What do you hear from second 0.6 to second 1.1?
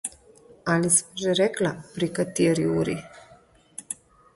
Ali